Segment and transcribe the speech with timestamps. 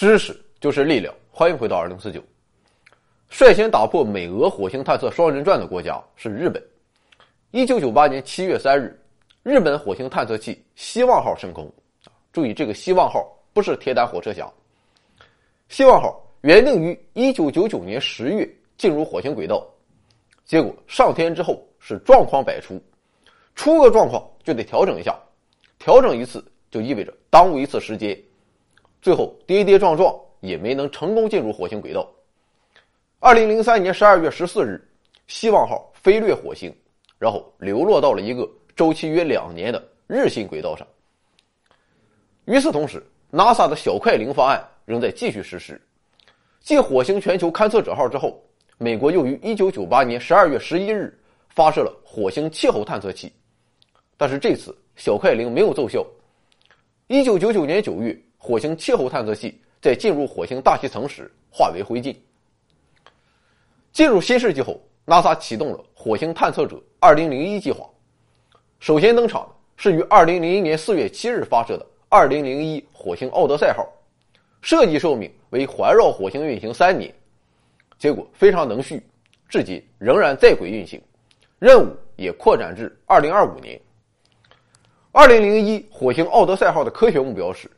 [0.00, 2.24] 知识就是力量，欢迎回到二零四九。
[3.28, 6.62] 率先打破美俄火星探测双人转的国家是日本。
[7.50, 8.98] 一九九八年七月三日，
[9.42, 11.70] 日本火星探测器“希望号”升空。
[12.32, 13.22] 注意，这个“希望号”
[13.52, 14.50] 不是铁胆火车侠。
[15.68, 19.62] 希望号原定于一九九九年十月进入火星轨道，
[20.46, 22.82] 结果上天之后是状况百出，
[23.54, 25.14] 出个状况就得调整一下，
[25.78, 28.18] 调整一次就意味着耽误一次时间。
[29.02, 32.08] 最后跌跌撞撞也没能成功进入火星轨道。
[33.18, 34.80] 二零零三年十二月十四日，
[35.26, 36.74] 希望号飞掠火星，
[37.18, 40.86] 然后流落到了一个周期约两年的日心轨道上。
[42.46, 45.80] 与此同时，NASA 的小快灵方案仍在继续实施。
[46.60, 48.42] 继火星全球勘测者号之后，
[48.78, 53.32] 美国又于一九九八年十二月十一日发射了火星气候探测器，
[54.16, 56.04] 但是这次小快灵没有奏效。
[57.06, 58.18] 一九九九年九月。
[58.42, 62.16] 火星气候探测器在进入火星大气层时化为灰烬。
[63.92, 67.86] 进入新世纪后，NASA 启动了火星探测者2001计划。
[68.78, 73.86] 首先登场的是于2001年4月7日发射的2001火星奥德赛号，
[74.62, 77.14] 设计寿命为环绕火星运行三年，
[77.98, 79.02] 结果非常能续，
[79.50, 80.98] 至今仍然在轨运行，
[81.58, 83.78] 任务也扩展至2025年。
[85.12, 87.70] 2001火星奥德赛号的科学目标是。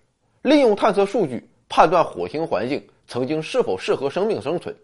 [0.42, 4.74] 利用探测数据判断火星环境曾经是否适合生命生存，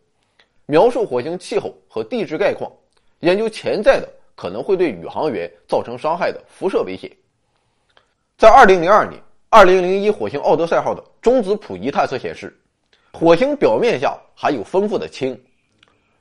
[0.66, 2.70] 描述火星气候和地质概况，
[3.20, 7.10] 研究潜在的可能会对宇航员造成伤害的辐射危险。
[8.36, 12.56] 在二零零二年，二零零一火星奥德赛号的中子谱仪探测显示，
[13.12, 15.36] 火星表面下含有丰富的氢，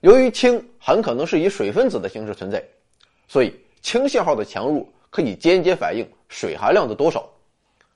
[0.01, 2.63] 由于氢很可能是以水分子的形式存在，
[3.27, 7.29] 所以氢信号的强弱可以间接反映水含量的多少。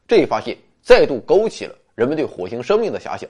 [0.07, 0.55] 这一发现。
[0.81, 3.29] 再度勾起了人们对火星生命的遐想。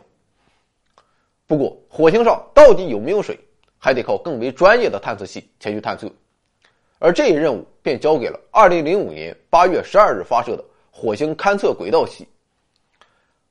[1.48, 3.38] 不过，火星上到底有没有水，
[3.78, 6.10] 还得靠更为专业的探测器前去探测。
[6.98, 12.26] 而这一任务便交给了2005年8月12日发射的火星勘测轨道器。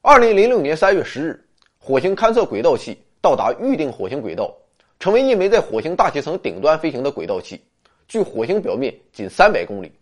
[0.03, 1.45] 2006年3月10日，
[1.79, 4.51] 火星勘测轨道器到达预定火星轨道，
[4.99, 7.61] 成为一枚在火星大气层顶端飞行的轨道器，
[8.09, 9.93] 距火星表面仅300公里。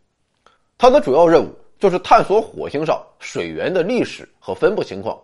[0.76, 1.52] 它的主要任务。
[1.78, 5.16] 就是探索火星上水源的历史和分布情况，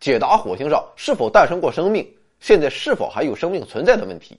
[0.00, 2.04] 解答火星上是否诞生过生命，
[2.40, 4.36] 现在是否还有生命存在的问题。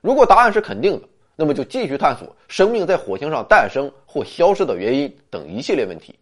[0.00, 6.14] 如果答案是肯定的，那么就继续探索生命在火星上诞生或消失的原因等一系列问题。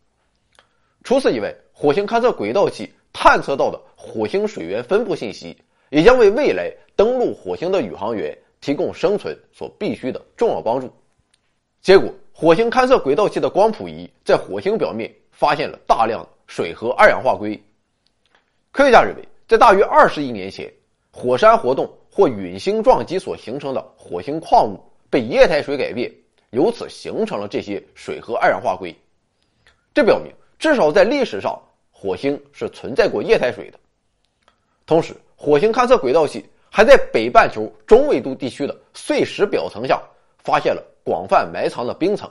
[1.05, 5.55] 除此以外，火星勘测轨道器探测到的火星水源分布信息，
[5.91, 10.91] 也将为未来登陆火星的宇航员提供生存所必须的重要帮助。
[11.83, 12.11] 结果。
[12.33, 17.63] 火星勘测轨道器的光谱仪在火星表面发现了大量水和二氧化硅。
[18.73, 20.73] 科学家认为，在大约二十亿年前，
[21.11, 26.11] 火山活动或陨星撞击所形成的火星矿物被液态水改变，
[26.51, 28.95] 由此形成了这些水和二氧化硅。
[29.93, 31.57] 这表明，至少在历史上，
[31.91, 33.79] 火星是存在过液态水的。
[34.87, 40.03] 同时，火星勘测轨道器还在北半球中纬度地区的碎石表层下
[40.43, 40.83] 发现了。
[41.05, 42.31] 广泛埋藏的冰层。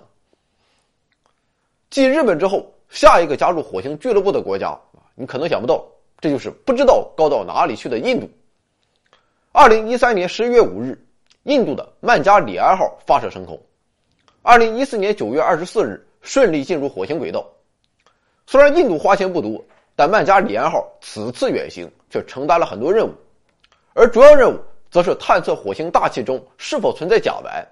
[1.89, 4.79] 继日本之后，下一个加入火星俱乐部的国家，
[5.15, 5.85] 你可能想不到，
[6.19, 8.29] 这就是不知道高到哪里去的印度。
[9.51, 10.97] 二零一三年十一月五日，
[11.43, 13.61] 印度的曼加里安号发射升空。
[14.41, 17.45] 二零一四年九月二十四日，顺利进入火星轨道。
[18.47, 19.63] 虽然印度花钱不多，
[19.95, 23.13] 但曼加里安号此次远行却承担了很多任务，
[23.93, 24.57] 而主要任务
[24.89, 27.65] 则是探测火星大气中是否存在甲烷。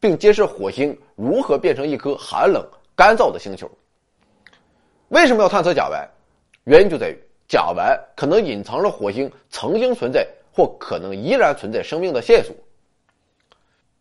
[0.00, 2.64] 并揭示火星如何变成一颗寒冷、
[2.94, 3.70] 干燥的星球。
[5.08, 6.06] 为什么要探测甲烷？
[6.64, 7.18] 原因就在于
[7.48, 12.54] 甲烷可能隐藏着火星曾经存在或可能依然存在生命的线索。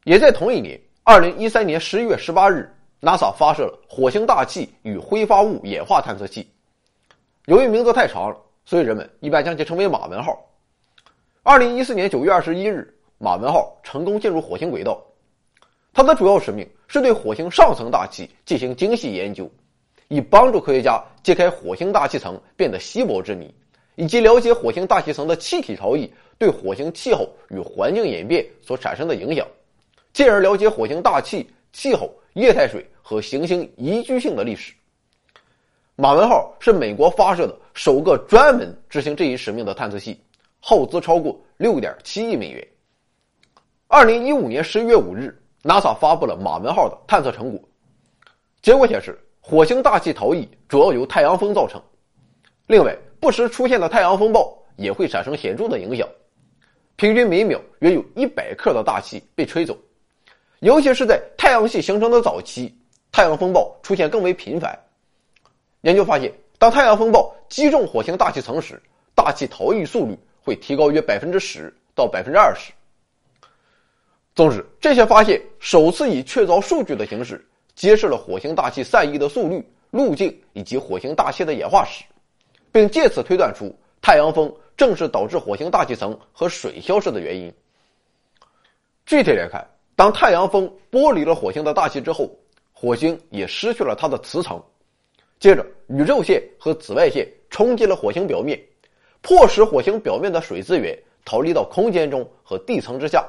[0.03, 2.69] 也在同一年，二零一三年十一月十八日
[3.01, 6.49] ，NASA 发射了火星大气与挥发物演化探测器。
[7.45, 10.37] 由于名字太长了，所以人们一般将其称为“马文号”。
[11.43, 15.01] 二零一四年九月二十一日，马文号成功进入火星轨道。
[15.97, 19.49] 它的主要使命是对火星上层大气进行精细研究，
[20.09, 23.51] 以帮助科学家揭开火星大气层变得稀薄之谜，
[23.95, 26.07] 以及了解火星大气层的气体逃逸
[26.37, 29.47] 对火星气候与环境演变所产生的影响，
[30.13, 34.75] 进而了解火星大气、气候、液态水和行星宜居性的历史。
[35.95, 40.21] 马文号是美国发射的首个专门执行这一使命的探测器，
[40.59, 42.67] 耗资超过六点七亿美元。
[43.87, 45.35] 二零一五年十一月五日。
[45.63, 47.59] NASA 发布了马文号的探测成果，
[48.61, 51.81] 结果显示，火星大气逃逸主要由太阳风造成。
[52.67, 56.07] 另外，不时出现的太阳风暴也会产生显著的影响。
[56.95, 59.77] 平均每秒约有一百克的大气被吹走，
[60.59, 62.75] 尤其是在太阳系形成的早期，
[63.11, 64.77] 太阳风暴出现更为频繁。
[65.81, 68.81] 研究发现，当太阳风暴击中火星大气层时，
[69.13, 72.71] 大气逃逸速率会提高约百分之十到百分之二十。
[74.37, 77.43] 总之，这些发现首次以确凿数据的形式
[77.73, 82.03] 揭示了火星大气散逸的速率、路径以及火星大气的演化史，
[82.71, 84.53] 并借此推断出太阳风。
[84.77, 87.51] 正是导致火星大气层和水消失的原因。
[89.07, 92.29] 具体来看，当太阳风剥离了火星的大气之后，
[92.71, 94.63] 火星也失去了它的磁层。
[95.39, 98.61] 接着，宇宙线和紫外线冲击了火星表面，
[99.23, 100.95] 迫使火星表面的水资源
[101.25, 103.27] 逃离到空间中和地层之下。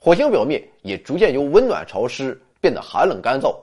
[0.00, 3.56] 火星表面也逐渐由温暖潮湿变得寒冷干燥，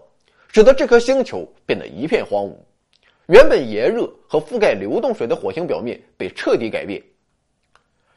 [0.49, 2.53] 使得这颗星球变得一片荒芜。
[3.27, 7.01] 原本炎热和覆盖流动水的火星表面被彻底改变。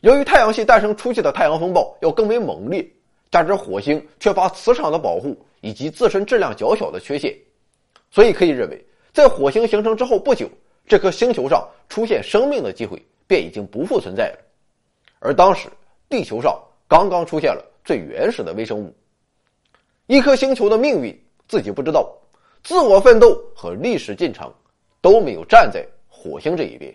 [0.01, 2.87] 由于太阳系诞生初期的太阳风暴要更为猛烈，
[3.31, 7.35] 加之火星缺乏磁场的保护以及自身质量较小的缺陷，
[8.11, 10.49] 所以可以认为，在火星形成之后不久，
[10.87, 14.39] 这颗星球上出现生命的机会便已经不复存在了。
[15.21, 15.69] 而当时，
[16.09, 16.57] 地球上
[16.87, 18.95] 刚刚出现了最原始的微生物。
[20.09, 21.19] 一颗星球的命运
[21.49, 22.07] 自己不知道，
[22.63, 24.53] 自我奋斗和历史进程。
[25.01, 26.93] 都没有站在火星这一边。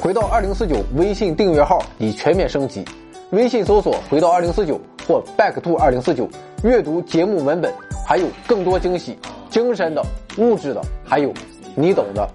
[0.00, 2.84] 回到二零四九微信订阅号已全面升级，
[3.30, 6.28] 微信搜索“回到二零四九”或 “back to 二零四九”，
[6.64, 7.72] 阅读节目文本，
[8.04, 9.16] 还有更多惊喜，
[9.48, 10.04] 精神的、
[10.38, 11.32] 物质的，还有
[11.76, 12.28] 你懂的。